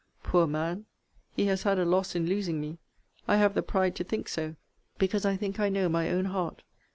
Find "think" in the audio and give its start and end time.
4.03-4.29, 5.37-5.59